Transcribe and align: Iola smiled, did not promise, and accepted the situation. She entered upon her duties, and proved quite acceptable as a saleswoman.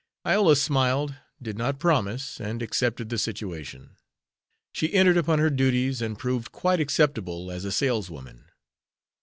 Iola 0.25 0.55
smiled, 0.55 1.13
did 1.39 1.59
not 1.59 1.77
promise, 1.79 2.39
and 2.41 2.63
accepted 2.63 3.09
the 3.09 3.19
situation. 3.19 3.97
She 4.73 4.91
entered 4.95 5.15
upon 5.15 5.37
her 5.37 5.51
duties, 5.51 6.01
and 6.01 6.17
proved 6.17 6.51
quite 6.51 6.79
acceptable 6.79 7.51
as 7.51 7.65
a 7.65 7.71
saleswoman. 7.71 8.45